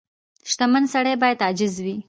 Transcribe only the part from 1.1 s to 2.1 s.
باید عاجز وي.